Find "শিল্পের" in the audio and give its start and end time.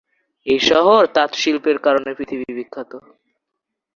1.35-1.77